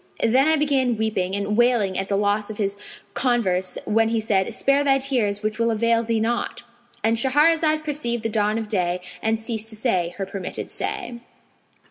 Then 0.23 0.47
I 0.47 0.55
began 0.55 0.97
weeping 0.97 1.35
and 1.35 1.55
wailing 1.55 1.95
at 1.95 2.09
the 2.09 2.17
loss 2.17 2.49
of 2.49 2.57
his 2.57 2.75
converse, 3.13 3.77
when 3.85 4.09
he 4.09 4.19
said, 4.19 4.51
'Spare 4.51 4.83
thy 4.83 4.97
tears 4.97 5.43
which 5.43 5.59
will 5.59 5.69
avail 5.69 6.01
thee 6.01 6.19
naught!'" 6.19 6.63
And 7.03 7.17
Shahrazad 7.17 7.83
perceived 7.83 8.23
the 8.23 8.27
dawn 8.27 8.57
of 8.57 8.67
day 8.67 8.99
and 9.21 9.39
ceased 9.39 9.69
to 9.69 9.75
say 9.75 10.15
her 10.17 10.25
permitted 10.25 10.71
say. 10.71 11.19